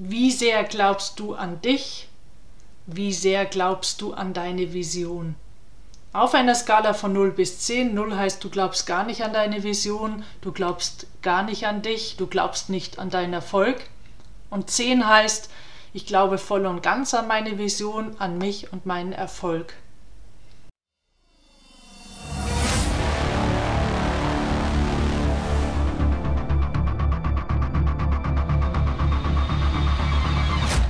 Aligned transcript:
Wie 0.00 0.30
sehr 0.30 0.62
glaubst 0.62 1.18
du 1.18 1.34
an 1.34 1.60
dich? 1.60 2.06
Wie 2.86 3.12
sehr 3.12 3.46
glaubst 3.46 4.00
du 4.00 4.12
an 4.12 4.32
deine 4.32 4.72
Vision? 4.72 5.34
Auf 6.12 6.34
einer 6.34 6.54
Skala 6.54 6.94
von 6.94 7.12
0 7.12 7.32
bis 7.32 7.58
10, 7.58 7.94
0 7.94 8.14
heißt, 8.14 8.44
du 8.44 8.48
glaubst 8.48 8.86
gar 8.86 9.02
nicht 9.02 9.24
an 9.24 9.32
deine 9.32 9.64
Vision, 9.64 10.22
du 10.40 10.52
glaubst 10.52 11.08
gar 11.20 11.42
nicht 11.42 11.66
an 11.66 11.82
dich, 11.82 12.16
du 12.16 12.28
glaubst 12.28 12.70
nicht 12.70 13.00
an 13.00 13.10
deinen 13.10 13.32
Erfolg. 13.32 13.90
Und 14.50 14.70
10 14.70 15.04
heißt, 15.04 15.50
ich 15.92 16.06
glaube 16.06 16.38
voll 16.38 16.66
und 16.66 16.80
ganz 16.80 17.12
an 17.12 17.26
meine 17.26 17.58
Vision, 17.58 18.14
an 18.20 18.38
mich 18.38 18.72
und 18.72 18.86
meinen 18.86 19.12
Erfolg. 19.12 19.74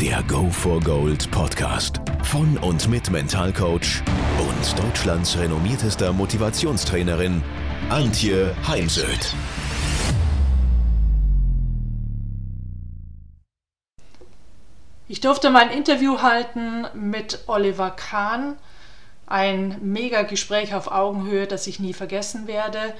Der 0.00 0.22
Go 0.22 0.48
for 0.48 0.80
Gold 0.80 1.30
Podcast 1.30 2.00
von 2.22 2.56
und 2.56 2.88
mit 2.88 3.10
Mentalcoach 3.10 4.02
und 4.38 4.82
Deutschlands 4.82 5.36
renommiertester 5.36 6.14
Motivationstrainerin 6.14 7.42
Antje 7.90 8.56
Heimsöth. 8.66 9.34
Ich 15.06 15.20
durfte 15.20 15.50
mein 15.50 15.70
Interview 15.70 16.22
halten 16.22 16.86
mit 16.94 17.40
Oliver 17.46 17.90
Kahn. 17.90 18.56
Ein 19.26 19.76
mega 19.82 20.22
Gespräch 20.22 20.74
auf 20.74 20.90
Augenhöhe, 20.90 21.46
das 21.46 21.66
ich 21.66 21.78
nie 21.78 21.92
vergessen 21.92 22.46
werde. 22.46 22.94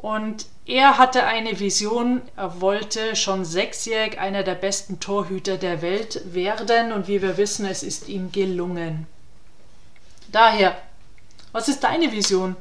Und 0.00 0.46
er 0.64 0.96
hatte 0.96 1.24
eine 1.24 1.60
Vision, 1.60 2.22
er 2.34 2.62
wollte 2.62 3.16
schon 3.16 3.44
sechsjährig 3.44 4.18
einer 4.18 4.42
der 4.42 4.54
besten 4.54 4.98
Torhüter 4.98 5.58
der 5.58 5.82
Welt 5.82 6.22
werden 6.32 6.92
und 6.92 7.06
wie 7.06 7.20
wir 7.20 7.36
wissen, 7.36 7.66
es 7.66 7.82
ist 7.82 8.08
ihm 8.08 8.32
gelungen. 8.32 9.06
Daher, 10.32 10.74
was 11.52 11.68
ist 11.68 11.84
deine 11.84 12.12
Vision? 12.12 12.56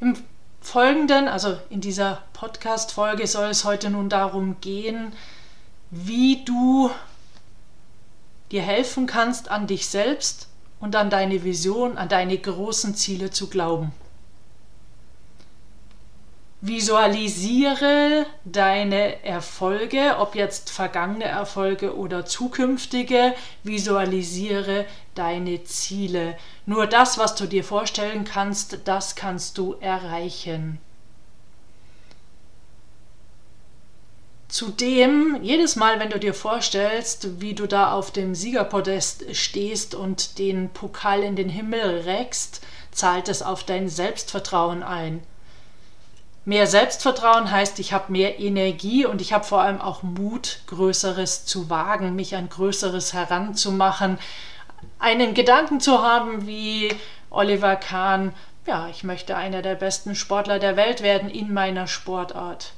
Im 0.00 0.16
Folgenden, 0.60 1.26
also 1.26 1.58
in 1.68 1.80
dieser 1.80 2.22
Podcast-Folge, 2.32 3.26
soll 3.26 3.48
es 3.48 3.64
heute 3.64 3.90
nun 3.90 4.08
darum 4.08 4.60
gehen, 4.60 5.12
wie 5.90 6.44
du 6.44 6.92
dir 8.52 8.62
helfen 8.62 9.08
kannst, 9.08 9.50
an 9.50 9.66
dich 9.66 9.88
selbst 9.88 10.46
und 10.80 10.96
an 10.96 11.10
deine 11.10 11.44
Vision, 11.44 11.96
an 11.98 12.08
deine 12.08 12.38
großen 12.38 12.94
Ziele 12.94 13.30
zu 13.30 13.48
glauben. 13.48 13.92
Visualisiere 16.62 18.26
deine 18.44 19.24
Erfolge, 19.24 20.16
ob 20.18 20.34
jetzt 20.34 20.68
vergangene 20.68 21.24
Erfolge 21.24 21.96
oder 21.96 22.26
zukünftige. 22.26 23.34
Visualisiere 23.62 24.84
deine 25.14 25.64
Ziele. 25.64 26.36
Nur 26.66 26.86
das, 26.86 27.16
was 27.16 27.34
du 27.34 27.46
dir 27.46 27.64
vorstellen 27.64 28.24
kannst, 28.24 28.80
das 28.84 29.16
kannst 29.16 29.56
du 29.56 29.76
erreichen. 29.80 30.78
Zudem, 34.50 35.38
jedes 35.42 35.76
Mal, 35.76 36.00
wenn 36.00 36.10
du 36.10 36.18
dir 36.18 36.34
vorstellst, 36.34 37.40
wie 37.40 37.54
du 37.54 37.68
da 37.68 37.92
auf 37.92 38.10
dem 38.10 38.34
Siegerpodest 38.34 39.36
stehst 39.36 39.94
und 39.94 40.40
den 40.40 40.70
Pokal 40.70 41.22
in 41.22 41.36
den 41.36 41.48
Himmel 41.48 42.00
reckst, 42.00 42.60
zahlt 42.90 43.28
es 43.28 43.42
auf 43.42 43.62
dein 43.62 43.88
Selbstvertrauen 43.88 44.82
ein. 44.82 45.22
Mehr 46.44 46.66
Selbstvertrauen 46.66 47.52
heißt, 47.52 47.78
ich 47.78 47.92
habe 47.92 48.10
mehr 48.10 48.40
Energie 48.40 49.06
und 49.06 49.20
ich 49.20 49.32
habe 49.32 49.44
vor 49.44 49.60
allem 49.60 49.80
auch 49.80 50.02
Mut, 50.02 50.62
Größeres 50.66 51.44
zu 51.44 51.70
wagen, 51.70 52.16
mich 52.16 52.34
an 52.34 52.48
Größeres 52.48 53.12
heranzumachen, 53.12 54.18
einen 54.98 55.34
Gedanken 55.34 55.78
zu 55.78 56.02
haben 56.02 56.48
wie 56.48 56.92
Oliver 57.30 57.76
Kahn, 57.76 58.34
ja, 58.66 58.88
ich 58.88 59.04
möchte 59.04 59.36
einer 59.36 59.62
der 59.62 59.76
besten 59.76 60.16
Sportler 60.16 60.58
der 60.58 60.76
Welt 60.76 61.02
werden 61.02 61.30
in 61.30 61.52
meiner 61.54 61.86
Sportart. 61.86 62.72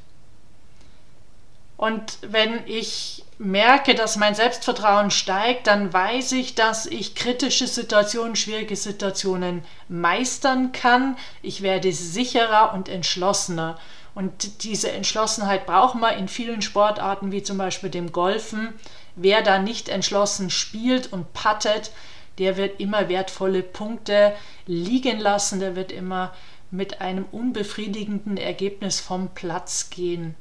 Und 1.83 2.19
wenn 2.23 2.65
ich 2.69 3.25
merke, 3.39 3.97
dass 3.97 4.15
mein 4.17 4.37
Selbstvertrauen 4.37 5.11
steigt, 5.11 5.67
dann 5.67 5.93
weiß 5.93 6.31
ich, 6.31 6.55
dass 6.55 6.87
ich 6.87 7.17
kritische 7.17 7.67
Situationen, 7.67 8.37
schwierige 8.37 8.77
Situationen 8.77 9.65
meistern 9.89 10.71
kann. 10.71 11.17
Ich 11.43 11.61
werde 11.61 11.93
sicherer 11.93 12.73
und 12.73 12.89
entschlossener. 12.89 13.81
Und 14.15 14.63
diese 14.63 14.93
Entschlossenheit 14.93 15.67
braucht 15.67 15.97
man 15.97 16.17
in 16.17 16.29
vielen 16.29 16.63
Sportarten, 16.63 17.33
wie 17.33 17.43
zum 17.43 17.59
Beispiel 17.59 17.91
dem 17.91 18.13
Golfen. 18.13 18.75
Wer 19.17 19.43
da 19.43 19.59
nicht 19.59 19.89
entschlossen 19.89 20.51
spielt 20.51 21.13
und 21.13 21.33
pattet, 21.33 21.91
der 22.39 22.57
wird 22.57 22.79
immer 22.79 23.09
wertvolle 23.09 23.65
Punkte 23.65 24.35
liegen 24.67 25.19
lassen, 25.19 25.59
der 25.59 25.75
wird 25.75 25.91
immer 25.91 26.33
mit 26.71 27.01
einem 27.01 27.25
unbefriedigenden 27.33 28.37
Ergebnis 28.37 29.01
vom 29.01 29.31
Platz 29.35 29.91
gehen. 29.91 30.37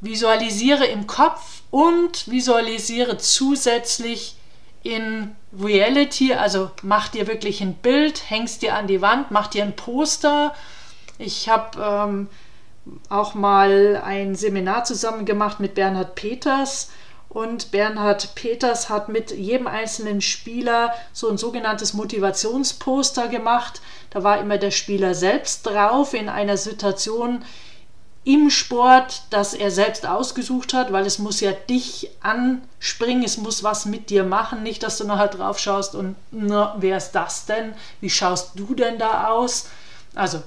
Visualisiere 0.00 0.86
im 0.86 1.06
Kopf 1.06 1.62
und 1.70 2.30
visualisiere 2.30 3.18
zusätzlich 3.18 4.36
in 4.82 5.34
Reality, 5.58 6.34
also 6.34 6.70
mach 6.82 7.08
dir 7.08 7.26
wirklich 7.26 7.60
ein 7.60 7.74
Bild, 7.74 8.30
hängst 8.30 8.62
dir 8.62 8.74
an 8.74 8.86
die 8.86 9.02
Wand, 9.02 9.30
mach 9.30 9.48
dir 9.48 9.64
ein 9.64 9.76
Poster. 9.76 10.54
Ich 11.18 11.48
habe 11.48 11.78
ähm, 11.82 12.28
auch 13.08 13.34
mal 13.34 14.00
ein 14.04 14.34
Seminar 14.34 14.84
zusammen 14.84 15.24
gemacht 15.24 15.60
mit 15.60 15.74
Bernhard 15.74 16.14
Peters 16.14 16.90
und 17.28 17.70
Bernhard 17.72 18.34
Peters 18.34 18.88
hat 18.88 19.08
mit 19.10 19.30
jedem 19.32 19.66
einzelnen 19.66 20.22
Spieler 20.22 20.94
so 21.12 21.28
ein 21.28 21.36
sogenanntes 21.36 21.92
Motivationsposter 21.92 23.28
gemacht. 23.28 23.82
Da 24.10 24.24
war 24.24 24.40
immer 24.40 24.56
der 24.56 24.70
Spieler 24.70 25.14
selbst 25.14 25.66
drauf 25.66 26.14
in 26.14 26.30
einer 26.30 26.56
Situation, 26.56 27.44
im 28.24 28.50
Sport, 28.50 29.22
das 29.30 29.54
er 29.54 29.70
selbst 29.70 30.06
ausgesucht 30.06 30.74
hat, 30.74 30.92
weil 30.92 31.06
es 31.06 31.18
muss 31.18 31.40
ja 31.40 31.52
dich 31.52 32.10
anspringen, 32.20 33.24
es 33.24 33.38
muss 33.38 33.62
was 33.62 33.86
mit 33.86 34.10
dir 34.10 34.24
machen, 34.24 34.62
nicht, 34.62 34.82
dass 34.82 34.98
du 34.98 35.04
nachher 35.04 35.28
drauf 35.28 35.58
schaust 35.58 35.94
und 35.94 36.14
na, 36.30 36.76
wer 36.78 36.96
ist 36.96 37.12
das 37.12 37.46
denn? 37.46 37.74
Wie 38.00 38.10
schaust 38.10 38.52
du 38.58 38.74
denn 38.74 38.98
da 38.98 39.28
aus? 39.28 39.70
Also, 40.14 40.42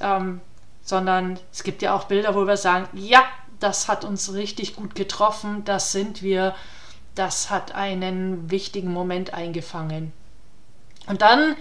ähm, 0.00 0.40
sondern 0.82 1.38
es 1.52 1.62
gibt 1.62 1.80
ja 1.80 1.94
auch 1.94 2.04
Bilder, 2.04 2.34
wo 2.34 2.46
wir 2.46 2.56
sagen, 2.56 2.88
ja, 2.92 3.24
das 3.60 3.88
hat 3.88 4.04
uns 4.04 4.34
richtig 4.34 4.74
gut 4.76 4.94
getroffen, 4.94 5.64
das 5.64 5.92
sind 5.92 6.22
wir, 6.22 6.54
das 7.14 7.50
hat 7.50 7.74
einen 7.74 8.50
wichtigen 8.50 8.92
Moment 8.92 9.32
eingefangen. 9.32 10.12
Und 11.06 11.22
dann 11.22 11.56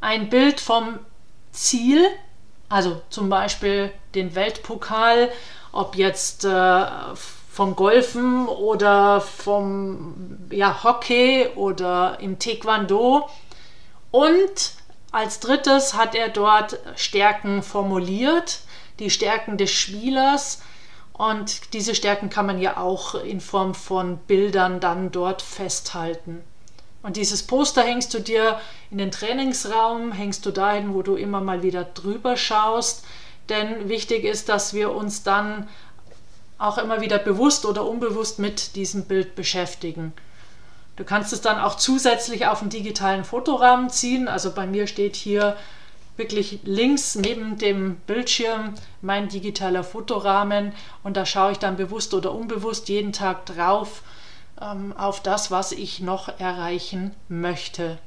ein 0.00 0.30
Bild 0.30 0.60
vom 0.60 0.98
Ziel, 1.52 2.06
also 2.72 3.02
zum 3.10 3.28
Beispiel 3.28 3.92
den 4.14 4.34
Weltpokal, 4.34 5.30
ob 5.72 5.94
jetzt 5.94 6.46
äh, 6.46 6.84
vom 7.14 7.76
Golfen 7.76 8.48
oder 8.48 9.20
vom 9.20 10.38
ja, 10.50 10.82
Hockey 10.82 11.48
oder 11.54 12.18
im 12.20 12.38
Taekwondo. 12.38 13.28
Und 14.10 14.72
als 15.10 15.40
drittes 15.40 15.92
hat 15.92 16.14
er 16.14 16.30
dort 16.30 16.78
Stärken 16.96 17.62
formuliert, 17.62 18.60
die 18.98 19.10
Stärken 19.10 19.58
des 19.58 19.70
Spielers. 19.70 20.62
Und 21.12 21.74
diese 21.74 21.94
Stärken 21.94 22.30
kann 22.30 22.46
man 22.46 22.58
ja 22.58 22.78
auch 22.78 23.14
in 23.14 23.42
Form 23.42 23.74
von 23.74 24.16
Bildern 24.16 24.80
dann 24.80 25.12
dort 25.12 25.42
festhalten. 25.42 26.42
Und 27.02 27.16
dieses 27.16 27.42
Poster 27.42 27.82
hängst 27.82 28.14
du 28.14 28.20
dir 28.20 28.60
in 28.90 28.98
den 28.98 29.10
Trainingsraum, 29.10 30.12
hängst 30.12 30.46
du 30.46 30.50
dahin, 30.50 30.94
wo 30.94 31.02
du 31.02 31.16
immer 31.16 31.40
mal 31.40 31.62
wieder 31.62 31.84
drüber 31.84 32.36
schaust. 32.36 33.04
Denn 33.48 33.88
wichtig 33.88 34.24
ist, 34.24 34.48
dass 34.48 34.72
wir 34.72 34.92
uns 34.92 35.22
dann 35.24 35.68
auch 36.58 36.78
immer 36.78 37.00
wieder 37.00 37.18
bewusst 37.18 37.66
oder 37.66 37.84
unbewusst 37.84 38.38
mit 38.38 38.76
diesem 38.76 39.06
Bild 39.06 39.34
beschäftigen. 39.34 40.12
Du 40.94 41.04
kannst 41.04 41.32
es 41.32 41.40
dann 41.40 41.58
auch 41.58 41.76
zusätzlich 41.76 42.46
auf 42.46 42.60
einen 42.60 42.70
digitalen 42.70 43.24
Fotorahmen 43.24 43.90
ziehen. 43.90 44.28
Also 44.28 44.52
bei 44.52 44.66
mir 44.66 44.86
steht 44.86 45.16
hier 45.16 45.56
wirklich 46.16 46.60
links 46.62 47.16
neben 47.16 47.58
dem 47.58 47.96
Bildschirm 48.06 48.74
mein 49.00 49.28
digitaler 49.28 49.82
Fotorahmen 49.82 50.72
und 51.02 51.16
da 51.16 51.24
schaue 51.24 51.52
ich 51.52 51.58
dann 51.58 51.76
bewusst 51.76 52.12
oder 52.12 52.32
unbewusst 52.32 52.88
jeden 52.88 53.12
Tag 53.12 53.46
drauf 53.46 54.02
ähm, 54.62 54.94
auf 54.96 55.22
das, 55.22 55.50
was 55.50 55.72
ich 55.72 56.00
noch 56.00 56.28
erreichen 56.38 57.14
möchte. 57.28 57.98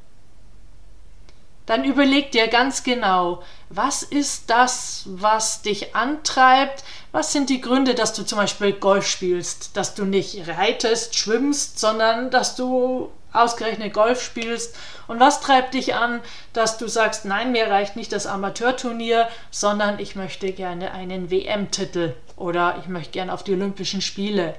Dann 1.65 1.83
überleg 1.83 2.31
dir 2.31 2.47
ganz 2.47 2.83
genau, 2.83 3.41
was 3.69 4.03
ist 4.03 4.51
das, 4.51 5.03
was 5.07 5.63
dich 5.63 5.95
antreibt? 5.95 6.83
Was 7.11 7.31
sind 7.31 7.49
die 7.49 7.61
Gründe, 7.61 7.95
dass 7.95 8.13
du 8.13 8.23
zum 8.23 8.37
Beispiel 8.37 8.73
Golf 8.73 9.07
spielst? 9.07 9.75
Dass 9.75 9.95
du 9.95 10.05
nicht 10.05 10.47
reitest, 10.47 11.15
schwimmst, 11.15 11.79
sondern 11.79 12.29
dass 12.29 12.55
du 12.55 13.11
ausgerechnet 13.33 13.93
Golf 13.93 14.21
spielst? 14.21 14.75
Und 15.07 15.19
was 15.19 15.41
treibt 15.41 15.73
dich 15.73 15.95
an, 15.95 16.21
dass 16.53 16.77
du 16.77 16.87
sagst, 16.87 17.25
nein, 17.25 17.51
mir 17.51 17.67
reicht 17.67 17.95
nicht 17.95 18.11
das 18.11 18.27
Amateurturnier, 18.27 19.27
sondern 19.49 19.97
ich 19.97 20.15
möchte 20.15 20.51
gerne 20.51 20.91
einen 20.91 21.31
WM-Titel 21.31 22.13
oder 22.35 22.77
ich 22.79 22.87
möchte 22.87 23.13
gerne 23.13 23.33
auf 23.33 23.43
die 23.43 23.53
Olympischen 23.53 24.01
Spiele? 24.01 24.55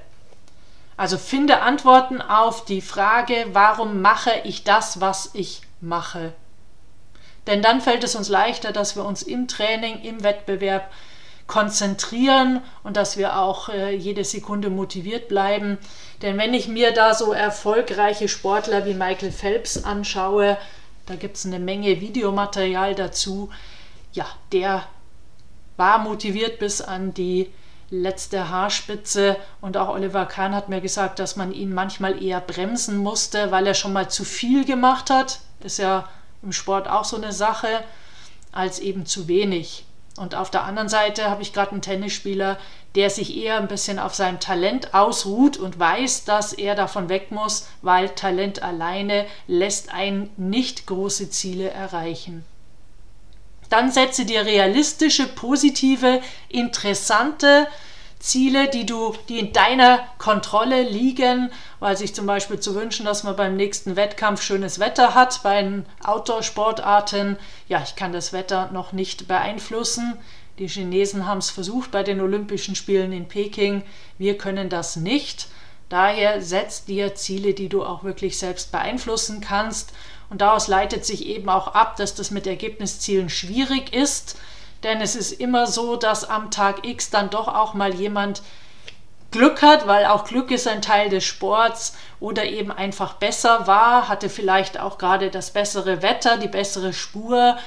Also 0.97 1.19
finde 1.19 1.61
Antworten 1.61 2.21
auf 2.21 2.65
die 2.65 2.81
Frage, 2.81 3.45
warum 3.53 4.01
mache 4.01 4.33
ich 4.43 4.63
das, 4.63 4.99
was 4.99 5.29
ich 5.33 5.61
mache? 5.79 6.33
Denn 7.45 7.61
dann 7.61 7.81
fällt 7.81 8.03
es 8.03 8.15
uns 8.15 8.27
leichter, 8.27 8.71
dass 8.71 8.95
wir 8.95 9.05
uns 9.05 9.21
im 9.21 9.47
Training, 9.47 10.01
im 10.01 10.23
Wettbewerb 10.23 10.91
konzentrieren 11.45 12.61
und 12.83 12.97
dass 12.97 13.15
wir 13.15 13.37
auch 13.37 13.69
äh, 13.69 13.95
jede 13.95 14.25
Sekunde 14.25 14.69
motiviert 14.69 15.29
bleiben. 15.29 15.77
Denn 16.21 16.37
wenn 16.37 16.53
ich 16.53 16.67
mir 16.67 16.91
da 16.91 17.13
so 17.13 17.31
erfolgreiche 17.31 18.27
Sportler 18.27 18.85
wie 18.85 18.93
Michael 18.93 19.31
Phelps 19.31 19.83
anschaue, 19.83 20.57
da 21.05 21.15
gibt 21.15 21.37
es 21.37 21.45
eine 21.45 21.59
Menge 21.59 22.01
Videomaterial 22.01 22.95
dazu, 22.95 23.49
ja, 24.11 24.25
der 24.51 24.83
war 25.77 25.99
motiviert 25.99 26.59
bis 26.59 26.81
an 26.81 27.13
die 27.13 27.49
letzte 27.89 28.49
Haarspitze 28.49 29.37
und 29.61 29.77
auch 29.77 29.89
Oliver 29.89 30.25
Kahn 30.25 30.55
hat 30.55 30.69
mir 30.69 30.81
gesagt, 30.81 31.19
dass 31.19 31.35
man 31.35 31.53
ihn 31.53 31.73
manchmal 31.73 32.21
eher 32.21 32.41
bremsen 32.41 32.97
musste, 32.97 33.51
weil 33.51 33.67
er 33.67 33.73
schon 33.73 33.93
mal 33.93 34.09
zu 34.09 34.23
viel 34.23 34.65
gemacht 34.65 35.09
hat. 35.09 35.39
Ist 35.61 35.79
ja 35.79 36.07
im 36.43 36.51
Sport 36.51 36.87
auch 36.89 37.05
so 37.05 37.17
eine 37.17 37.31
Sache, 37.31 37.83
als 38.51 38.79
eben 38.79 39.05
zu 39.05 39.27
wenig. 39.27 39.85
Und 40.17 40.33
auf 40.33 40.49
der 40.49 40.63
anderen 40.63 40.89
Seite 40.89 41.29
habe 41.29 41.43
ich 41.43 41.53
gerade 41.53 41.71
einen 41.71 41.81
Tennisspieler, 41.81 42.57
der 42.95 43.11
sich 43.11 43.37
eher 43.37 43.57
ein 43.57 43.67
bisschen 43.67 43.99
auf 43.99 44.15
sein 44.15 44.39
Talent 44.39 44.95
ausruht 44.95 45.57
und 45.57 45.77
weiß, 45.77 46.25
dass 46.25 46.53
er 46.53 46.73
davon 46.73 47.09
weg 47.09 47.31
muss, 47.31 47.67
weil 47.83 48.09
Talent 48.09 48.63
alleine 48.63 49.27
lässt 49.45 49.93
einen 49.93 50.31
nicht 50.35 50.87
große 50.87 51.29
Ziele 51.29 51.69
erreichen. 51.69 52.43
Dann 53.69 53.91
setze 53.91 54.25
dir 54.25 54.45
realistische, 54.45 55.27
positive, 55.27 56.21
interessante 56.49 57.67
Ziele, 58.19 58.67
die 58.67 58.85
du, 58.85 59.13
die 59.29 59.39
in 59.39 59.53
deiner 59.53 59.99
Kontrolle 60.17 60.81
liegen, 60.81 61.51
weil 61.79 61.95
sich 61.95 62.15
zum 62.15 62.25
Beispiel 62.25 62.59
zu 62.59 62.73
wünschen, 62.73 63.05
dass 63.05 63.23
man 63.23 63.35
beim 63.35 63.55
nächsten 63.55 63.95
Wettkampf 63.95 64.41
schönes 64.41 64.79
Wetter 64.79 65.13
hat, 65.13 65.43
bei 65.43 65.61
den 65.61 65.85
Outdoor-Sportarten. 66.03 67.37
Ja, 67.67 67.83
ich 67.83 67.95
kann 67.95 68.13
das 68.13 68.33
Wetter 68.33 68.69
noch 68.71 68.91
nicht 68.91 69.27
beeinflussen. 69.27 70.17
Die 70.57 70.67
Chinesen 70.67 71.27
haben 71.27 71.37
es 71.37 71.51
versucht 71.51 71.91
bei 71.91 72.01
den 72.01 72.19
Olympischen 72.19 72.75
Spielen 72.75 73.11
in 73.11 73.27
Peking. 73.27 73.83
Wir 74.17 74.37
können 74.37 74.69
das 74.69 74.95
nicht. 74.95 75.47
Daher 75.89 76.41
setz 76.41 76.85
dir 76.85 77.15
Ziele, 77.15 77.53
die 77.53 77.69
du 77.69 77.83
auch 77.83 78.03
wirklich 78.03 78.37
selbst 78.37 78.71
beeinflussen 78.71 79.41
kannst. 79.41 79.93
Und 80.29 80.41
daraus 80.41 80.67
leitet 80.67 81.05
sich 81.05 81.25
eben 81.25 81.49
auch 81.49 81.69
ab, 81.69 81.95
dass 81.95 82.15
das 82.15 82.31
mit 82.31 82.45
Ergebniszielen 82.47 83.29
schwierig 83.29 83.93
ist 83.93 84.37
denn 84.83 85.01
es 85.01 85.15
ist 85.15 85.33
immer 85.33 85.67
so, 85.67 85.95
dass 85.95 86.29
am 86.29 86.51
Tag 86.51 86.85
X 86.85 87.09
dann 87.09 87.29
doch 87.29 87.47
auch 87.47 87.73
mal 87.73 87.93
jemand 87.93 88.41
Glück 89.31 89.61
hat, 89.61 89.87
weil 89.87 90.05
auch 90.05 90.23
Glück 90.23 90.51
ist 90.51 90.67
ein 90.67 90.81
Teil 90.81 91.09
des 91.09 91.25
Sports 91.25 91.95
oder 92.19 92.45
eben 92.45 92.71
einfach 92.71 93.13
besser 93.13 93.67
war, 93.67 94.07
hatte 94.07 94.29
vielleicht 94.29 94.79
auch 94.79 94.97
gerade 94.97 95.29
das 95.29 95.51
bessere 95.51 96.01
Wetter, 96.01 96.37
die 96.37 96.47
bessere 96.47 96.93
Spur 96.93 97.57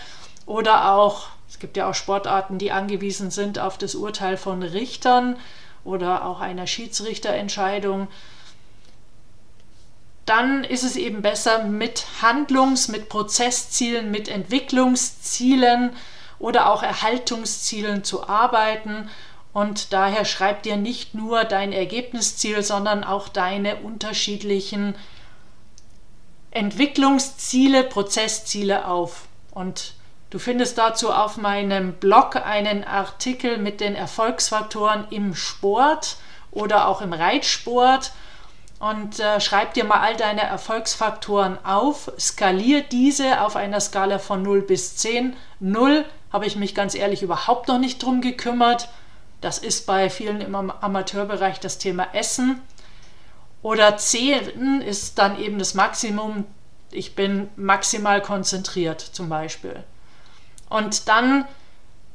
oder 0.47 0.93
auch, 0.95 1.27
es 1.49 1.59
gibt 1.59 1.77
ja 1.77 1.91
auch 1.91 1.95
Sportarten, 1.95 2.59
die 2.59 2.73
angewiesen 2.73 3.31
sind 3.31 3.59
auf 3.59 3.77
das 3.77 3.95
Urteil 3.95 4.37
von 4.37 4.63
Richtern 4.63 5.37
oder 5.85 6.25
auch 6.25 6.41
einer 6.41 6.67
Schiedsrichterentscheidung. 6.67 8.09
Dann 10.27 10.65
ist 10.65 10.85
es 10.85 10.97
eben 10.97 11.23
besser 11.23 11.65
mit 11.65 12.07
Handlungs-, 12.23 12.89
mit 12.89 13.09
Prozesszielen, 13.09 14.11
mit 14.11 14.29
Entwicklungszielen, 14.29 15.93
oder 16.41 16.71
auch 16.71 16.83
Erhaltungszielen 16.83 18.03
zu 18.03 18.27
arbeiten. 18.29 19.09
Und 19.53 19.93
daher 19.93 20.25
schreib 20.25 20.65
dir 20.65 20.77
nicht 20.77 21.15
nur 21.15 21.45
dein 21.45 21.73
Ergebnisziel, 21.73 22.63
sondern 22.63 23.05
auch 23.05 23.29
deine 23.29 23.77
unterschiedlichen 23.77 24.97
Entwicklungsziele, 26.51 27.85
Prozessziele 27.85 28.87
auf. 28.89 29.29
Und 29.53 29.95
du 30.31 30.39
findest 30.39 30.79
dazu 30.79 31.13
auf 31.13 31.37
meinem 31.37 31.95
Blog 31.95 32.37
einen 32.37 32.85
Artikel 32.85 33.59
mit 33.59 33.81
den 33.81 33.95
Erfolgsfaktoren 33.95 35.07
im 35.11 35.35
Sport 35.35 36.17
oder 36.51 36.89
auch 36.89 37.03
im 37.03 37.13
Reitsport 37.13 38.13
und 38.81 39.21
äh, 39.21 39.41
schreib 39.41 39.75
dir 39.75 39.85
mal 39.85 40.01
all 40.01 40.17
deine 40.17 40.41
Erfolgsfaktoren 40.41 41.59
auf, 41.65 42.11
skalier 42.19 42.81
diese 42.81 43.43
auf 43.43 43.55
einer 43.55 43.79
Skala 43.79 44.19
von 44.19 44.43
0 44.43 44.63
bis 44.63 44.97
10. 44.97 45.37
0 45.61 46.05
habe 46.33 46.47
ich 46.47 46.57
mich 46.57 46.75
ganz 46.75 46.95
ehrlich 46.95 47.23
überhaupt 47.23 47.69
noch 47.69 47.79
nicht 47.79 48.03
drum 48.03 48.23
gekümmert. 48.23 48.89
Das 49.43 49.59
ist 49.59 49.87
bei 49.87 50.09
vielen 50.09 50.41
im 50.41 50.55
Amateurbereich 50.55 51.61
das 51.61 51.77
Thema 51.77 52.09
Essen. 52.15 52.63
Oder 53.63 53.99
10 53.99 54.81
ist 54.81 55.19
dann 55.19 55.39
eben 55.39 55.59
das 55.59 55.75
Maximum. 55.75 56.47
Ich 56.91 57.15
bin 57.15 57.49
maximal 57.57 58.23
konzentriert 58.23 59.01
zum 59.01 59.29
Beispiel. 59.29 59.85
Und 60.71 61.09
dann 61.09 61.45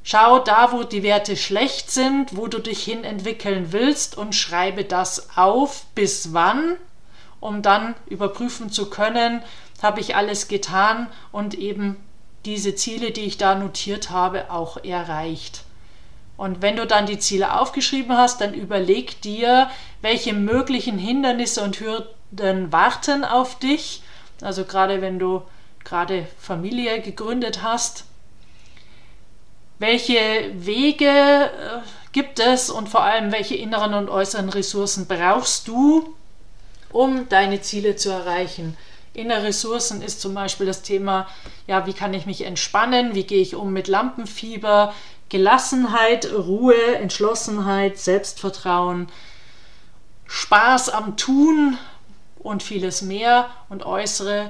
Schau 0.08 0.38
da, 0.38 0.72
wo 0.72 0.84
die 0.84 1.02
Werte 1.02 1.36
schlecht 1.36 1.90
sind, 1.90 2.38
wo 2.38 2.46
du 2.46 2.60
dich 2.60 2.84
hin 2.84 3.04
entwickeln 3.04 3.72
willst 3.72 4.16
und 4.16 4.36
schreibe 4.36 4.84
das 4.84 5.36
auf, 5.36 5.88
bis 5.96 6.32
wann, 6.32 6.76
um 7.40 7.64
dann 7.64 7.96
überprüfen 8.06 8.70
zu 8.70 8.92
können, 8.92 9.42
habe 9.82 10.02
ich 10.02 10.16
alles 10.16 10.48
getan 10.48 11.08
und 11.32 11.56
eben 11.56 11.98
diese 12.46 12.76
Ziele, 12.76 13.10
die 13.10 13.22
ich 13.22 13.40
da 13.40 13.56
notiert 13.56 14.12
habe, 14.12 14.52
auch 14.52 14.78
erreicht. 14.84 15.64
Und 16.38 16.62
wenn 16.62 16.76
du 16.76 16.86
dann 16.86 17.08
die 17.08 17.18
Ziele 17.18 17.60
aufgeschrieben 17.60 18.16
hast, 18.16 18.42
dann 18.42 18.54
überleg 18.54 19.22
dir, 19.22 19.72
welche 20.02 20.34
möglichen 20.34 21.00
Hindernisse 21.00 21.64
und 21.64 21.80
Hürden 21.80 22.72
warten 22.72 23.24
auf 23.24 23.58
dich. 23.58 24.04
Also 24.40 24.66
gerade 24.66 25.02
wenn 25.02 25.18
du 25.18 25.42
gerade 25.84 26.28
Familie 26.38 27.02
gegründet 27.02 27.64
hast, 27.64 28.06
welche 29.80 30.52
Wege 30.54 31.06
äh, 31.06 31.50
gibt 32.12 32.40
es 32.40 32.70
und 32.70 32.90
vor 32.90 33.02
allem 33.04 33.32
welche 33.32 33.56
inneren 33.56 33.94
und 33.94 34.10
äußeren 34.10 34.50
Ressourcen 34.50 35.06
brauchst 35.06 35.68
du, 35.68 36.16
um 36.92 37.28
deine 37.30 37.62
Ziele 37.62 37.96
zu 37.96 38.10
erreichen? 38.10 38.78
Innere 39.14 39.44
Ressourcen 39.44 40.02
ist 40.02 40.22
zum 40.22 40.34
Beispiel 40.34 40.66
das 40.66 40.82
Thema, 40.82 41.28
ja, 41.68 41.86
wie 41.86 41.94
kann 41.94 42.14
ich 42.14 42.26
mich 42.26 42.44
entspannen, 42.44 43.16
wie 43.16 43.24
gehe 43.24 43.42
ich 43.42 43.56
um 43.56 43.72
mit 43.72 43.88
Lampenfieber, 43.88 44.94
Gelassenheit, 45.30 46.32
Ruhe, 46.32 46.96
Entschlossenheit, 46.96 47.98
Selbstvertrauen, 47.98 49.08
Spaß 50.28 50.90
am 50.90 51.18
Tun 51.18 51.78
und 52.40 52.62
vieles 52.62 53.02
mehr. 53.02 53.50
Und 53.70 53.86
äußere 53.86 54.46
äh, 54.46 54.50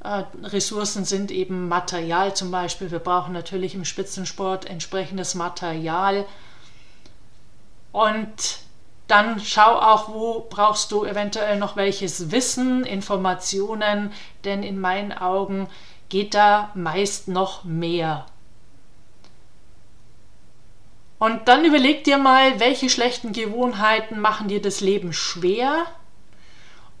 Ressourcen 0.00 1.04
sind 1.04 1.30
eben 1.30 1.68
Material 1.68 2.34
zum 2.34 2.50
Beispiel. 2.50 2.90
Wir 2.90 3.00
brauchen 3.00 3.32
natürlich 3.32 3.74
im 3.74 3.84
Spitzensport 3.84 4.66
entsprechendes 4.66 5.34
Material. 5.34 6.24
Und 7.90 8.60
dann 9.08 9.40
schau 9.40 9.76
auch, 9.76 10.08
wo 10.08 10.46
brauchst 10.48 10.92
du 10.92 11.04
eventuell 11.04 11.58
noch 11.58 11.76
welches 11.76 12.30
Wissen, 12.30 12.84
Informationen, 12.84 14.12
denn 14.44 14.62
in 14.62 14.78
meinen 14.78 15.12
Augen 15.12 15.68
geht 16.08 16.34
da 16.34 16.70
meist 16.74 17.26
noch 17.26 17.64
mehr. 17.64 18.26
Und 21.18 21.48
dann 21.48 21.64
überleg 21.64 22.04
dir 22.04 22.18
mal, 22.18 22.60
welche 22.60 22.88
schlechten 22.88 23.32
Gewohnheiten 23.32 24.20
machen 24.20 24.46
dir 24.46 24.62
das 24.62 24.80
Leben 24.80 25.12
schwer 25.12 25.86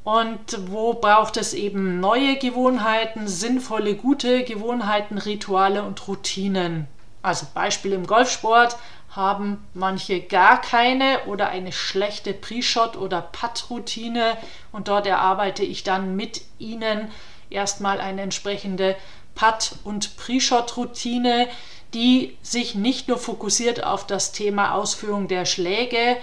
und 0.08 0.70
wo 0.70 0.94
braucht 0.94 1.36
es 1.36 1.52
eben 1.52 2.00
neue 2.00 2.38
Gewohnheiten, 2.38 3.28
sinnvolle, 3.28 3.94
gute 3.94 4.42
Gewohnheiten, 4.42 5.18
Rituale 5.18 5.82
und 5.82 6.08
Routinen. 6.08 6.88
Also 7.20 7.46
Beispiel 7.52 7.92
im 7.92 8.06
Golfsport 8.06 8.78
haben 9.10 9.62
manche 9.74 10.20
gar 10.22 10.62
keine 10.62 11.26
oder 11.26 11.50
eine 11.50 11.72
schlechte 11.72 12.32
Pre-Shot- 12.32 12.96
oder 12.96 13.20
Putt-Routine 13.20 14.38
und 14.72 14.88
dort 14.88 15.06
erarbeite 15.06 15.62
ich 15.62 15.84
dann 15.84 16.16
mit 16.16 16.40
ihnen 16.58 17.10
erstmal 17.50 18.00
eine 18.00 18.22
entsprechende 18.22 18.96
Putt- 19.34 19.74
und 19.84 20.16
Pre-Shot-Routine, 20.16 21.48
die 21.92 22.34
sich 22.40 22.74
nicht 22.74 23.08
nur 23.08 23.18
fokussiert 23.18 23.84
auf 23.84 24.06
das 24.06 24.32
Thema 24.32 24.72
Ausführung 24.72 25.28
der 25.28 25.44
Schläge, 25.44 26.16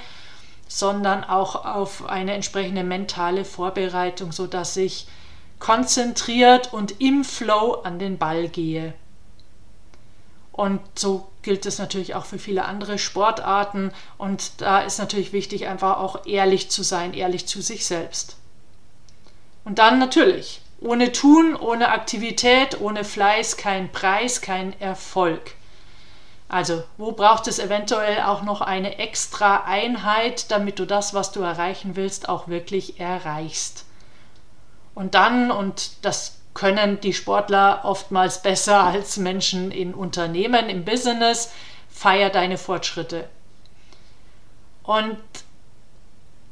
sondern 0.68 1.24
auch 1.24 1.66
auf 1.66 2.08
eine 2.08 2.34
entsprechende 2.34 2.84
mentale 2.84 3.46
Vorbereitung, 3.46 4.32
sodass 4.32 4.76
ich 4.78 5.08
konzentriert 5.60 6.74
und 6.74 7.00
im 7.02 7.24
Flow 7.24 7.82
an 7.84 8.00
den 8.00 8.18
Ball 8.18 8.50
gehe. 8.50 8.94
Und 10.52 10.80
so 10.98 11.28
gilt 11.42 11.66
es 11.66 11.80
natürlich 11.80 12.16
auch 12.16 12.26
für 12.26 12.40
viele 12.40 12.64
andere 12.64 12.98
Sportarten. 12.98 13.92
Und 14.18 14.62
da 14.62 14.80
ist 14.80 15.00
natürlich 15.00 15.34
wichtig, 15.34 15.68
einfach 15.68 15.98
auch 15.98 16.26
ehrlich 16.26 16.70
zu 16.70 16.82
sein, 16.82 17.14
ehrlich 17.14 17.46
zu 17.46 17.62
sich 17.62 17.86
selbst. 17.86 18.38
Und 19.66 19.80
dann 19.80 20.00
natürlich, 20.00 20.62
ohne 20.80 21.12
Tun, 21.12 21.56
ohne 21.56 21.90
Aktivität, 21.90 22.80
ohne 22.80 23.04
Fleiß 23.04 23.58
kein 23.58 23.92
Preis, 23.92 24.40
kein 24.40 24.80
Erfolg. 24.80 25.56
Also, 26.48 26.84
wo 26.98 27.12
braucht 27.12 27.48
es 27.48 27.58
eventuell 27.58 28.22
auch 28.22 28.44
noch 28.44 28.62
eine 28.62 29.00
extra 29.00 29.64
Einheit, 29.64 30.52
damit 30.52 30.78
du 30.78 30.86
das, 30.86 31.14
was 31.14 31.32
du 31.32 31.42
erreichen 31.42 31.96
willst, 31.96 32.30
auch 32.30 32.48
wirklich 32.48 33.00
erreichst? 33.00 33.86
Und 34.94 35.16
dann, 35.16 35.52
und 35.52 36.06
das 36.06 36.38
können 36.54 37.02
die 37.02 37.14
Sportler 37.14 37.82
oftmals 37.84 38.42
besser 38.42 38.84
als 38.84 39.18
Menschen 39.18 39.72
in 39.72 39.94
Unternehmen, 39.94 40.70
im 40.70 40.86
Business, 40.86 41.52
feier 41.90 42.30
deine 42.30 42.58
Fortschritte. 42.58 43.28
Und 44.84 45.18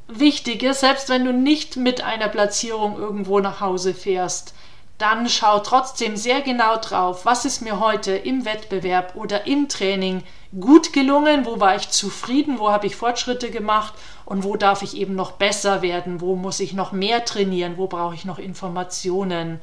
wichtig 0.08 0.62
ist, 0.62 0.80
selbst 0.80 1.08
wenn 1.08 1.24
du 1.24 1.32
nicht 1.32 1.76
mit 1.76 2.02
einer 2.02 2.28
Platzierung 2.28 2.98
irgendwo 2.98 3.40
nach 3.40 3.60
Hause 3.60 3.94
fährst, 3.94 4.54
dann 4.98 5.28
schau 5.28 5.58
trotzdem 5.58 6.16
sehr 6.16 6.40
genau 6.42 6.76
drauf, 6.76 7.24
was 7.24 7.44
ist 7.44 7.62
mir 7.62 7.80
heute 7.80 8.12
im 8.12 8.44
Wettbewerb 8.44 9.16
oder 9.16 9.46
im 9.46 9.68
Training 9.68 10.22
gut 10.60 10.92
gelungen, 10.92 11.46
wo 11.46 11.58
war 11.58 11.74
ich 11.74 11.90
zufrieden, 11.90 12.58
wo 12.58 12.70
habe 12.70 12.86
ich 12.86 12.94
Fortschritte 12.94 13.50
gemacht 13.50 13.94
und 14.24 14.44
wo 14.44 14.56
darf 14.56 14.82
ich 14.82 14.96
eben 14.96 15.16
noch 15.16 15.32
besser 15.32 15.82
werden, 15.82 16.20
wo 16.20 16.36
muss 16.36 16.60
ich 16.60 16.74
noch 16.74 16.92
mehr 16.92 17.24
trainieren, 17.24 17.76
wo 17.76 17.88
brauche 17.88 18.14
ich 18.14 18.24
noch 18.24 18.38
Informationen. 18.38 19.60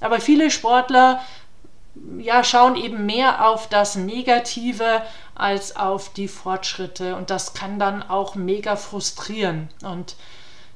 Aber 0.00 0.20
viele 0.20 0.50
Sportler 0.50 1.20
ja, 2.18 2.44
schauen 2.44 2.76
eben 2.76 3.06
mehr 3.06 3.48
auf 3.48 3.68
das 3.68 3.96
Negative 3.96 5.02
als 5.34 5.74
auf 5.74 6.12
die 6.12 6.28
Fortschritte 6.28 7.16
und 7.16 7.30
das 7.30 7.54
kann 7.54 7.80
dann 7.80 8.08
auch 8.08 8.36
mega 8.36 8.76
frustrieren 8.76 9.68
und 9.82 10.14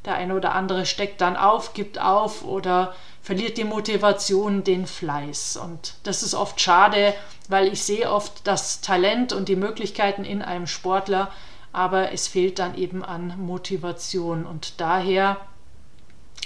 der 0.05 0.15
eine 0.15 0.35
oder 0.35 0.55
andere 0.55 0.87
steckt 0.87 1.21
dann 1.21 1.37
auf, 1.37 1.75
gibt 1.75 2.01
auf 2.01 2.45
oder 2.45 2.95
verliert 3.23 3.57
die 3.57 3.65
Motivation, 3.65 4.65
den 4.65 4.87
Fleiß. 4.87 5.57
Und 5.57 5.95
das 6.03 6.23
ist 6.23 6.35
oft 6.35 6.61
schade, 6.61 7.15
weil 7.49 7.73
ich 7.73 7.83
sehe 7.83 8.11
oft 8.11 8.47
das 8.47 8.81
Talent 8.81 9.33
und 9.33 9.49
die 9.49 9.57
Möglichkeiten 9.57 10.25
in 10.25 10.43
einem 10.43 10.67
Sportler, 10.67 11.31
aber 11.73 12.13
es 12.13 12.29
fehlt 12.29 12.59
dann 12.59 12.77
eben 12.77 13.05
an 13.05 13.35
Motivation. 13.39 14.45
Und 14.45 14.81
daher 14.81 15.37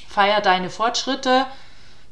feier 0.07 0.41
deine 0.41 0.71
Fortschritte, 0.71 1.47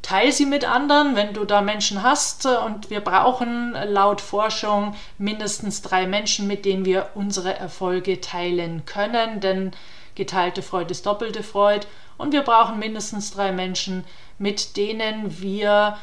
teil 0.01 0.33
sie 0.33 0.47
mit 0.47 0.65
anderen, 0.65 1.15
wenn 1.15 1.35
du 1.35 1.45
da 1.45 1.61
Menschen 1.61 2.03
hast. 2.03 2.47
Und 2.47 2.91
wir 2.91 3.01
brauchen 3.01 3.75
laut 3.87 4.21
Forschung 4.21 4.95
mindestens 5.19 5.83
drei 5.83 6.07
Menschen, 6.07 6.47
mit 6.47 6.65
denen 6.65 6.85
wir 6.85 7.11
unsere 7.15 7.55
Erfolge 7.55 8.21
teilen 8.21 8.85
können, 8.87 9.41
denn 9.41 9.73
geteilte 10.15 10.63
Freude 10.63 10.93
ist 10.93 11.07
doppelte 11.07 11.43
Freude. 11.43 11.87
Und 12.17 12.33
wir 12.33 12.43
brauchen 12.43 12.79
mindestens 12.79 13.33
drei 13.33 13.53
Menschen, 13.53 14.05
mit 14.39 14.77
denen 14.77 15.41
wir 15.41 15.99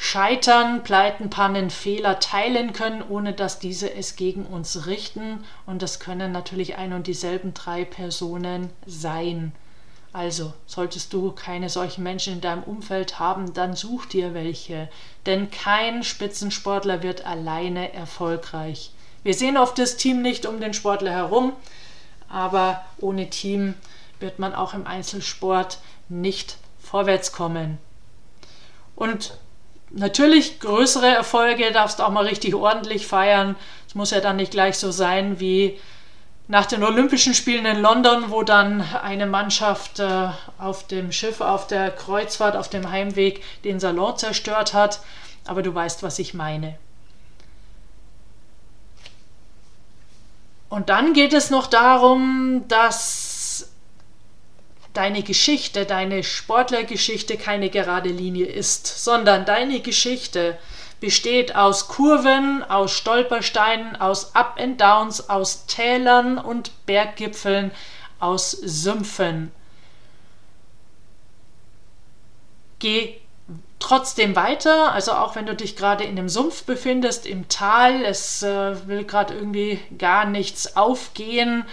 Scheitern, 0.00 0.84
Pleiten, 0.84 1.28
Pannen, 1.28 1.70
Fehler 1.70 2.20
teilen 2.20 2.72
können, 2.72 3.02
ohne 3.08 3.32
dass 3.32 3.58
diese 3.58 3.92
es 3.92 4.14
gegen 4.14 4.46
uns 4.46 4.86
richten. 4.86 5.44
Und 5.66 5.82
das 5.82 5.98
können 5.98 6.30
natürlich 6.30 6.76
ein 6.76 6.92
und 6.92 7.08
dieselben 7.08 7.52
drei 7.52 7.84
Personen 7.84 8.70
sein. 8.86 9.52
Also, 10.12 10.52
solltest 10.66 11.12
du 11.12 11.32
keine 11.32 11.68
solchen 11.68 12.02
Menschen 12.02 12.34
in 12.34 12.40
deinem 12.40 12.62
Umfeld 12.62 13.18
haben, 13.18 13.52
dann 13.54 13.76
such 13.76 14.06
dir 14.06 14.34
welche. 14.34 14.88
Denn 15.26 15.50
kein 15.50 16.02
Spitzensportler 16.02 17.02
wird 17.02 17.26
alleine 17.26 17.92
erfolgreich. 17.92 18.92
Wir 19.22 19.34
sehen 19.34 19.58
oft 19.58 19.78
das 19.78 19.96
Team 19.96 20.22
nicht 20.22 20.46
um 20.46 20.60
den 20.60 20.74
Sportler 20.74 21.10
herum, 21.10 21.52
aber 22.28 22.84
ohne 22.98 23.30
Team 23.30 23.74
wird 24.20 24.38
man 24.38 24.54
auch 24.54 24.74
im 24.74 24.86
Einzelsport 24.86 25.78
nicht 26.08 26.56
vorwärts 26.80 27.32
kommen. 27.32 27.78
Und 28.96 29.34
natürlich 29.90 30.60
größere 30.60 31.06
Erfolge 31.06 31.70
darfst 31.72 31.98
du 31.98 32.02
auch 32.02 32.10
mal 32.10 32.26
richtig 32.26 32.54
ordentlich 32.54 33.06
feiern. 33.06 33.56
Es 33.86 33.94
muss 33.94 34.10
ja 34.10 34.20
dann 34.20 34.36
nicht 34.36 34.52
gleich 34.52 34.78
so 34.78 34.90
sein 34.90 35.40
wie 35.40 35.78
nach 36.48 36.66
den 36.66 36.82
Olympischen 36.82 37.34
Spielen 37.34 37.66
in 37.66 37.80
London, 37.80 38.30
wo 38.30 38.42
dann 38.42 38.80
eine 38.80 39.26
Mannschaft 39.26 39.98
äh, 40.00 40.28
auf 40.58 40.86
dem 40.86 41.12
Schiff, 41.12 41.42
auf 41.42 41.66
der 41.66 41.90
Kreuzfahrt, 41.90 42.56
auf 42.56 42.70
dem 42.70 42.90
Heimweg 42.90 43.42
den 43.64 43.78
Salon 43.78 44.16
zerstört 44.16 44.72
hat. 44.72 45.00
Aber 45.46 45.62
du 45.62 45.74
weißt, 45.74 46.02
was 46.02 46.18
ich 46.18 46.32
meine. 46.32 46.78
Und 50.68 50.90
dann 50.90 51.14
geht 51.14 51.32
es 51.32 51.50
noch 51.50 51.66
darum, 51.66 52.64
dass 52.68 53.70
deine 54.92 55.22
Geschichte, 55.22 55.86
deine 55.86 56.22
Sportlergeschichte 56.22 57.36
keine 57.36 57.70
gerade 57.70 58.10
Linie 58.10 58.46
ist, 58.46 58.86
sondern 59.04 59.44
deine 59.44 59.80
Geschichte 59.80 60.58
besteht 61.00 61.54
aus 61.54 61.88
Kurven, 61.88 62.62
aus 62.64 62.92
Stolpersteinen, 62.92 63.96
aus 63.96 64.34
Up 64.34 64.58
and 64.58 64.80
Downs, 64.80 65.30
aus 65.30 65.66
Tälern 65.66 66.38
und 66.38 66.72
Berggipfeln, 66.86 67.70
aus 68.18 68.50
Sümpfen. 68.50 69.52
Geh 72.80 73.20
trotzdem 73.78 74.36
weiter, 74.36 74.92
also 74.92 75.12
auch 75.12 75.34
wenn 75.36 75.46
du 75.46 75.54
dich 75.54 75.76
gerade 75.76 76.04
in 76.04 76.18
einem 76.18 76.28
Sumpf 76.28 76.64
befindest, 76.64 77.26
im 77.26 77.48
Tal, 77.48 78.04
es 78.04 78.42
äh, 78.42 78.86
will 78.86 79.04
gerade 79.04 79.34
irgendwie 79.34 79.78
gar 79.96 80.24
nichts 80.24 80.76
aufgehen. 80.76 81.64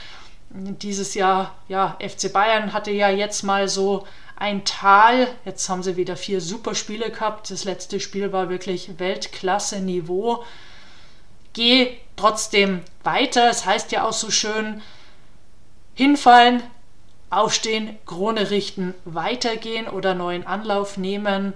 Dieses 0.49 1.15
Jahr, 1.15 1.53
ja, 1.67 1.97
FC 1.99 2.31
Bayern 2.31 2.71
hatte 2.73 2.91
ja 2.91 3.09
jetzt 3.09 3.43
mal 3.43 3.67
so 3.67 4.05
ein 4.37 4.63
Tal. 4.63 5.27
Jetzt 5.43 5.67
haben 5.67 5.83
sie 5.83 5.97
wieder 5.97 6.15
vier 6.15 6.39
Superspiele 6.39 7.09
gehabt. 7.09 7.51
Das 7.51 7.63
letzte 7.63 7.99
Spiel 7.99 8.31
war 8.31 8.49
wirklich 8.49 8.97
Weltklasse-Niveau. 8.97 10.43
Geh 11.53 11.97
trotzdem 12.15 12.81
weiter. 13.03 13.49
Es 13.49 13.65
heißt 13.65 13.91
ja 13.91 14.05
auch 14.07 14.13
so 14.13 14.31
schön, 14.31 14.81
hinfallen, 15.93 16.61
aufstehen, 17.29 17.97
Krone 18.05 18.49
richten, 18.49 18.93
weitergehen 19.05 19.87
oder 19.87 20.13
neuen 20.13 20.45
Anlauf 20.45 20.97
nehmen. 20.97 21.53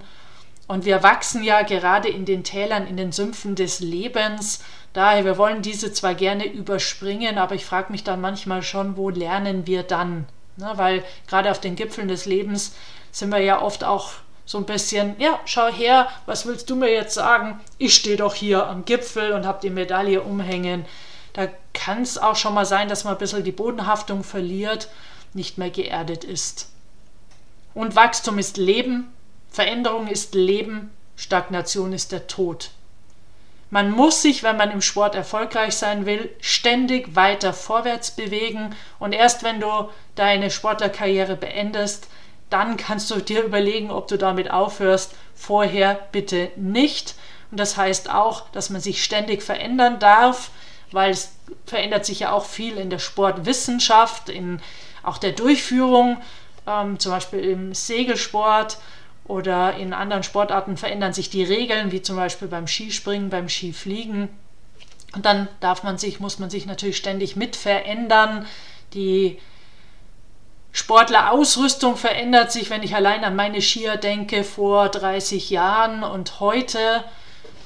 Und 0.66 0.84
wir 0.84 1.02
wachsen 1.02 1.42
ja 1.42 1.62
gerade 1.62 2.08
in 2.08 2.24
den 2.24 2.44
Tälern, 2.44 2.86
in 2.86 2.96
den 2.96 3.12
Sümpfen 3.12 3.56
des 3.56 3.80
Lebens. 3.80 4.62
Daher, 4.92 5.24
wir 5.24 5.38
wollen 5.38 5.62
diese 5.62 5.92
zwar 5.92 6.14
gerne 6.14 6.46
überspringen, 6.46 7.38
aber 7.38 7.54
ich 7.54 7.64
frage 7.64 7.90
mich 7.92 8.04
dann 8.04 8.20
manchmal 8.20 8.62
schon, 8.62 8.96
wo 8.96 9.10
lernen 9.10 9.66
wir 9.66 9.82
dann? 9.82 10.26
Ne, 10.56 10.72
weil 10.76 11.04
gerade 11.26 11.50
auf 11.50 11.60
den 11.60 11.74
Gipfeln 11.74 12.08
des 12.08 12.26
Lebens 12.26 12.74
sind 13.12 13.30
wir 13.30 13.40
ja 13.40 13.62
oft 13.62 13.82
auch 13.82 14.12
so 14.44 14.58
ein 14.58 14.66
bisschen, 14.66 15.14
ja, 15.18 15.38
schau 15.44 15.68
her, 15.68 16.08
was 16.26 16.44
willst 16.44 16.68
du 16.70 16.76
mir 16.76 16.92
jetzt 16.92 17.14
sagen? 17.14 17.60
Ich 17.78 17.94
stehe 17.94 18.16
doch 18.16 18.34
hier 18.34 18.66
am 18.66 18.84
Gipfel 18.84 19.32
und 19.32 19.46
habe 19.46 19.60
die 19.62 19.70
Medaille 19.70 20.20
umhängen. 20.22 20.84
Da 21.32 21.48
kann 21.72 22.02
es 22.02 22.18
auch 22.18 22.34
schon 22.34 22.54
mal 22.54 22.66
sein, 22.66 22.88
dass 22.88 23.04
man 23.04 23.14
ein 23.14 23.18
bisschen 23.18 23.44
die 23.44 23.52
Bodenhaftung 23.52 24.24
verliert, 24.24 24.88
nicht 25.34 25.58
mehr 25.58 25.70
geerdet 25.70 26.24
ist. 26.24 26.70
Und 27.74 27.96
Wachstum 27.96 28.38
ist 28.38 28.56
Leben, 28.56 29.12
Veränderung 29.50 30.08
ist 30.08 30.34
Leben, 30.34 30.90
Stagnation 31.16 31.92
ist 31.92 32.12
der 32.12 32.26
Tod. 32.26 32.70
Man 33.70 33.92
muss 33.92 34.22
sich, 34.22 34.42
wenn 34.42 34.56
man 34.56 34.72
im 34.72 34.82
Sport 34.82 35.14
erfolgreich 35.14 35.76
sein 35.76 36.04
will, 36.04 36.28
ständig 36.40 37.14
weiter 37.14 37.52
vorwärts 37.52 38.10
bewegen 38.10 38.74
und 38.98 39.12
erst 39.12 39.44
wenn 39.44 39.60
du 39.60 39.88
deine 40.16 40.50
Sportlerkarriere 40.50 41.36
beendest, 41.36 42.08
dann 42.50 42.76
kannst 42.76 43.10
du 43.12 43.20
dir 43.20 43.44
überlegen, 43.44 43.92
ob 43.92 44.08
du 44.08 44.18
damit 44.18 44.50
aufhörst. 44.50 45.14
Vorher 45.36 45.94
bitte 46.10 46.50
nicht. 46.56 47.14
Und 47.52 47.60
das 47.60 47.76
heißt 47.76 48.10
auch, 48.10 48.50
dass 48.50 48.70
man 48.70 48.80
sich 48.80 49.04
ständig 49.04 49.42
verändern 49.42 50.00
darf, 50.00 50.50
weil 50.90 51.12
es 51.12 51.32
verändert 51.64 52.04
sich 52.04 52.20
ja 52.20 52.32
auch 52.32 52.44
viel 52.44 52.76
in 52.76 52.90
der 52.90 52.98
Sportwissenschaft, 52.98 54.28
in 54.28 54.60
auch 55.02 55.18
der 55.18 55.32
Durchführung, 55.32 56.18
ähm, 56.66 56.98
zum 56.98 57.12
Beispiel 57.12 57.40
im 57.40 57.74
Segelsport 57.74 58.78
oder 59.24 59.76
in 59.76 59.92
anderen 59.92 60.22
Sportarten 60.22 60.76
verändern 60.76 61.12
sich 61.12 61.30
die 61.30 61.44
Regeln, 61.44 61.92
wie 61.92 62.02
zum 62.02 62.16
Beispiel 62.16 62.48
beim 62.48 62.66
Skispringen, 62.66 63.30
beim 63.30 63.48
Skifliegen. 63.48 64.28
Und 65.14 65.24
dann 65.26 65.48
darf 65.60 65.82
man 65.82 65.98
sich, 65.98 66.20
muss 66.20 66.38
man 66.38 66.50
sich 66.50 66.66
natürlich 66.66 66.96
ständig 66.96 67.36
mit 67.36 67.56
verändern. 67.56 68.46
Die 68.94 69.38
Sportlerausrüstung 70.72 71.96
verändert 71.96 72.52
sich, 72.52 72.70
wenn 72.70 72.82
ich 72.82 72.94
allein 72.94 73.24
an 73.24 73.34
meine 73.34 73.60
Skier 73.60 73.96
denke 73.96 74.44
vor 74.44 74.88
30 74.88 75.50
Jahren 75.50 76.04
und 76.04 76.40
heute. 76.40 77.04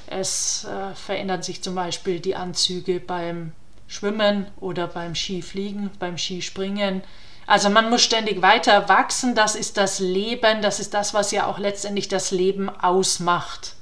Es 0.07 0.65
äh, 0.65 0.95
verändern 0.95 1.41
sich 1.43 1.63
zum 1.63 1.75
Beispiel 1.75 2.19
die 2.19 2.35
Anzüge 2.35 2.99
beim 2.99 3.53
Schwimmen 3.87 4.47
oder 4.59 4.87
beim 4.87 5.15
Skifliegen, 5.15 5.91
beim 5.99 6.17
Skispringen. 6.17 7.03
Also 7.47 7.69
man 7.69 7.89
muss 7.89 8.01
ständig 8.01 8.41
weiter 8.41 8.89
wachsen, 8.89 9.35
das 9.35 9.55
ist 9.55 9.77
das 9.77 9.99
Leben, 9.99 10.61
das 10.61 10.79
ist 10.79 10.93
das, 10.93 11.13
was 11.13 11.31
ja 11.31 11.45
auch 11.45 11.59
letztendlich 11.59 12.07
das 12.07 12.31
Leben 12.31 12.69
ausmacht. 12.69 13.75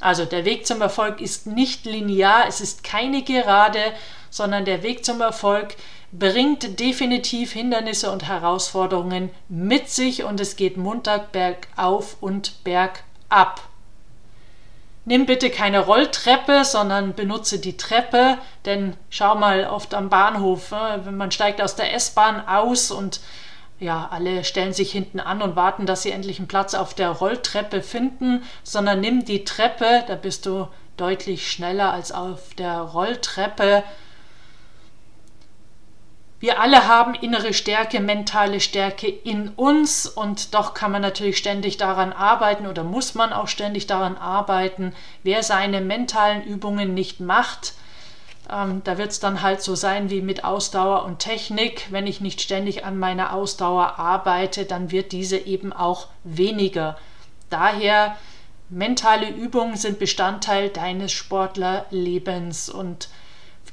Also 0.00 0.24
der 0.24 0.44
Weg 0.44 0.66
zum 0.66 0.80
Erfolg 0.80 1.20
ist 1.20 1.46
nicht 1.46 1.86
linear, 1.86 2.46
es 2.46 2.60
ist 2.60 2.84
keine 2.84 3.22
Gerade, 3.22 3.80
sondern 4.30 4.64
der 4.64 4.82
Weg 4.82 5.04
zum 5.04 5.20
Erfolg 5.20 5.76
bringt 6.12 6.78
definitiv 6.78 7.52
Hindernisse 7.52 8.10
und 8.10 8.28
Herausforderungen 8.28 9.30
mit 9.48 9.88
sich 9.88 10.22
und 10.22 10.40
es 10.40 10.54
geht 10.54 10.76
munter 10.76 11.18
bergauf 11.18 12.16
und 12.20 12.62
bergab. 12.62 13.62
Nimm 15.06 15.26
bitte 15.26 15.50
keine 15.50 15.80
Rolltreppe, 15.80 16.64
sondern 16.64 17.14
benutze 17.14 17.58
die 17.58 17.76
Treppe, 17.76 18.38
denn 18.64 18.96
schau 19.10 19.34
mal 19.34 19.66
oft 19.66 19.92
am 19.92 20.08
Bahnhof, 20.08 20.70
ne, 20.70 21.10
man 21.10 21.30
steigt 21.30 21.60
aus 21.60 21.76
der 21.76 21.92
S-Bahn 21.94 22.46
aus 22.48 22.90
und 22.90 23.20
ja, 23.78 24.08
alle 24.10 24.44
stellen 24.44 24.72
sich 24.72 24.92
hinten 24.92 25.20
an 25.20 25.42
und 25.42 25.56
warten, 25.56 25.84
dass 25.84 26.02
sie 26.02 26.10
endlich 26.10 26.38
einen 26.38 26.48
Platz 26.48 26.74
auf 26.74 26.94
der 26.94 27.10
Rolltreppe 27.10 27.82
finden, 27.82 28.44
sondern 28.62 29.00
nimm 29.00 29.24
die 29.26 29.44
Treppe, 29.44 30.04
da 30.06 30.14
bist 30.14 30.46
du 30.46 30.68
deutlich 30.96 31.50
schneller 31.50 31.92
als 31.92 32.12
auf 32.12 32.54
der 32.54 32.78
Rolltreppe 32.78 33.82
wir 36.44 36.60
alle 36.60 36.86
haben 36.86 37.14
innere 37.14 37.54
Stärke, 37.54 38.00
mentale 38.00 38.60
Stärke 38.60 39.08
in 39.08 39.48
uns 39.56 40.06
und 40.06 40.52
doch 40.52 40.74
kann 40.74 40.92
man 40.92 41.00
natürlich 41.00 41.38
ständig 41.38 41.78
daran 41.78 42.12
arbeiten 42.12 42.66
oder 42.66 42.84
muss 42.84 43.14
man 43.14 43.32
auch 43.32 43.48
ständig 43.48 43.86
daran 43.86 44.18
arbeiten. 44.18 44.92
Wer 45.22 45.42
seine 45.42 45.80
mentalen 45.80 46.42
Übungen 46.44 46.92
nicht 46.92 47.18
macht, 47.18 47.72
ähm, 48.52 48.82
da 48.84 48.98
wird 48.98 49.12
es 49.12 49.20
dann 49.20 49.40
halt 49.40 49.62
so 49.62 49.74
sein 49.74 50.10
wie 50.10 50.20
mit 50.20 50.44
Ausdauer 50.44 51.06
und 51.06 51.20
Technik. 51.20 51.86
Wenn 51.88 52.06
ich 52.06 52.20
nicht 52.20 52.42
ständig 52.42 52.84
an 52.84 52.98
meiner 52.98 53.32
Ausdauer 53.32 53.98
arbeite, 53.98 54.66
dann 54.66 54.90
wird 54.90 55.12
diese 55.12 55.38
eben 55.38 55.72
auch 55.72 56.08
weniger. 56.24 56.98
Daher 57.48 58.18
mentale 58.68 59.30
Übungen 59.30 59.78
sind 59.78 59.98
Bestandteil 59.98 60.68
deines 60.68 61.10
Sportlerlebens 61.10 62.68
und 62.68 63.08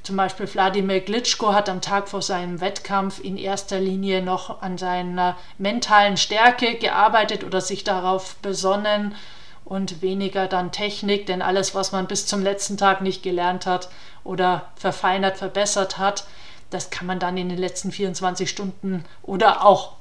zum 0.04 0.18
Beispiel 0.18 0.52
Wladimir 0.52 1.02
Glitschko 1.02 1.54
hat 1.54 1.70
am 1.70 1.82
Tag 1.82 2.10
vor 2.10 2.22
seinem 2.22 2.60
Wettkampf 2.60 3.20
in 3.24 3.38
erster 3.38 3.80
Linie 3.80 4.22
noch 4.22 4.62
an 4.62 4.78
seiner 4.78 5.38
mentalen 5.58 6.18
Stärke 6.18 6.76
gearbeitet 6.76 7.44
oder 7.44 7.62
sich 7.62 7.84
darauf 7.84 8.36
besonnen 8.38 9.16
und 9.64 10.02
weniger 10.02 10.48
dann 10.48 10.72
Technik, 10.72 11.28
denn 11.28 11.42
alles, 11.42 11.76
was 11.76 11.92
man 11.92 12.08
bis 12.08 12.26
zum 12.26 12.42
letzten 12.42 12.78
Tag 12.78 13.02
nicht 13.02 13.22
gelernt 13.22 13.66
hat 13.66 13.90
oder 14.24 14.68
verfeinert, 14.76 15.38
verbessert 15.38 15.98
hat, 15.98 16.26
das 16.72 16.90
kann 16.90 17.06
man 17.06 17.20
dann 17.20 17.38
in 17.38 17.50
den 17.50 17.58
letzten 17.58 17.92
24 17.92 18.50
Stunden 18.50 19.06
oder 19.22 19.64
auch, 19.64 19.94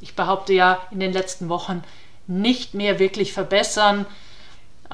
ich 0.00 0.16
behaupte 0.16 0.54
ja, 0.54 0.80
in 0.90 1.00
den 1.00 1.12
letzten 1.12 1.48
Wochen 1.48 1.84
nicht 2.26 2.74
mehr 2.74 2.98
wirklich 2.98 3.32
verbessern 3.32 4.06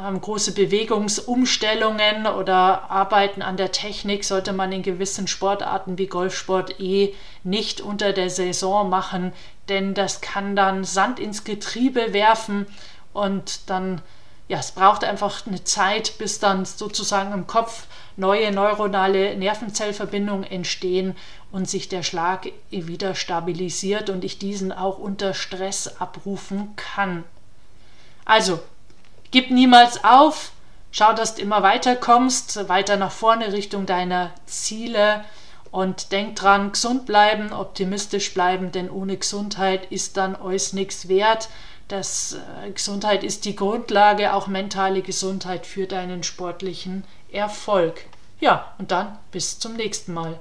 ähm, 0.03 0.21
große 0.21 0.53
Bewegungsumstellungen 0.53 2.27
oder 2.27 2.91
Arbeiten 2.91 3.43
an 3.43 3.57
der 3.57 3.73
Technik 3.73 4.25
sollte 4.25 4.53
man 4.53 4.73
in 4.73 4.83
gewissen 4.83 5.27
Sportarten 5.27 5.99
wie 5.99 6.07
Golfsport 6.07 6.81
eh 6.81 7.15
nicht 7.45 7.81
unter 7.81 8.13
der 8.13 8.31
Saison 8.31 8.89
machen, 8.89 9.33
denn 9.69 9.95
das 9.95 10.21
kann 10.21 10.57
dann 10.57 10.85
Sand 10.85 11.21
ins 11.21 11.45
Getriebe 11.45 12.13
werfen 12.13 12.67
und 13.13 13.69
dann, 13.71 14.01
ja, 14.49 14.59
es 14.59 14.73
braucht 14.73 15.05
einfach 15.05 15.47
eine 15.47 15.65
Zeit, 15.65 16.19
bis 16.19 16.39
dann 16.39 16.65
sozusagen 16.65 17.33
im 17.33 17.47
Kopf 17.47 17.87
neue 18.17 18.51
neuronale 18.53 19.37
Nervenzellverbindungen 19.37 20.45
entstehen 20.45 21.17
und 21.53 21.69
sich 21.69 21.89
der 21.89 22.03
Schlag 22.03 22.49
wieder 22.71 23.15
stabilisiert 23.15 24.11
und 24.11 24.25
ich 24.25 24.39
diesen 24.39 24.73
auch 24.73 24.99
unter 24.99 25.35
Stress 25.35 26.01
abrufen 26.01 26.75
kann. 26.77 27.25
Also 28.25 28.61
Gib 29.31 29.51
niemals 29.51 30.05
auf. 30.05 30.53
Schau, 30.91 31.13
dass 31.13 31.35
du 31.35 31.43
immer 31.43 31.63
weiter 31.63 31.97
kommst, 31.97 32.69
weiter 32.69 32.97
nach 32.97 33.13
vorne 33.13 33.53
Richtung 33.53 33.87
deiner 33.87 34.31
Ziele. 34.47 35.25
Und 35.71 36.13
denk 36.13 36.37
dran, 36.37 36.73
gesund 36.73 37.05
bleiben, 37.05 37.53
optimistisch 37.53 38.33
bleiben, 38.33 38.73
denn 38.73 38.91
ohne 38.91 39.19
Gesundheit 39.19 39.93
ist 39.93 40.17
dann 40.17 40.35
alles 40.35 40.73
nichts 40.73 41.09
wert. 41.09 41.51
Das, 41.89 42.39
äh, 42.65 42.71
Gesundheit 42.71 43.23
ist 43.23 43.45
die 43.45 43.55
Grundlage, 43.55 44.33
auch 44.33 44.47
mentale 44.47 45.03
Gesundheit 45.03 45.67
für 45.67 45.87
deinen 45.87 46.23
sportlichen 46.23 47.05
Erfolg. 47.31 48.07
Ja, 48.41 48.73
und 48.79 48.93
dann 48.93 49.19
bis 49.31 49.59
zum 49.59 49.75
nächsten 49.75 50.15
Mal. 50.15 50.41